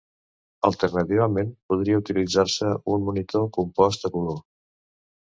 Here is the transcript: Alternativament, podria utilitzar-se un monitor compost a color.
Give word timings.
Alternativament, 0.67 1.51
podria 1.73 1.99
utilitzar-se 2.01 2.69
un 2.93 3.03
monitor 3.09 3.45
compost 3.59 4.09
a 4.09 4.11
color. 4.15 4.41